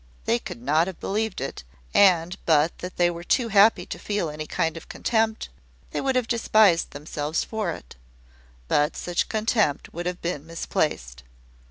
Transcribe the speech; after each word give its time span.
They 0.25 0.39
could 0.39 0.63
not 0.63 0.87
have 0.87 0.99
believed 0.99 1.39
it, 1.41 1.63
and, 1.93 2.35
but 2.47 2.79
that 2.79 2.97
they 2.97 3.11
were 3.11 3.23
too 3.23 3.49
happy 3.49 3.85
to 3.85 3.99
feel 3.99 4.31
any 4.31 4.47
kind 4.47 4.75
of 4.75 4.89
contempt, 4.89 5.49
they 5.91 6.01
would 6.01 6.15
have 6.15 6.27
despised 6.27 6.89
themselves 6.89 7.43
for 7.43 7.69
it. 7.69 7.97
But 8.67 8.97
such 8.97 9.29
contempt 9.29 9.93
would 9.93 10.07
have 10.07 10.19
been 10.19 10.43
misplaced. 10.47 11.21